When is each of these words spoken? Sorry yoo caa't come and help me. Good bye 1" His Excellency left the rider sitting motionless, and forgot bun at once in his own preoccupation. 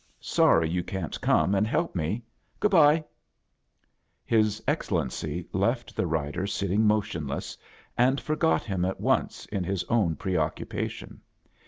Sorry 0.19 0.67
yoo 0.67 0.81
caa't 0.81 1.21
come 1.21 1.53
and 1.53 1.67
help 1.67 1.95
me. 1.95 2.23
Good 2.59 2.71
bye 2.71 2.95
1" 2.95 3.03
His 4.25 4.63
Excellency 4.67 5.47
left 5.53 5.95
the 5.95 6.07
rider 6.07 6.47
sitting 6.47 6.87
motionless, 6.87 7.55
and 7.95 8.19
forgot 8.19 8.67
bun 8.67 8.83
at 8.83 8.99
once 8.99 9.45
in 9.45 9.63
his 9.63 9.83
own 9.89 10.15
preoccupation. 10.15 11.21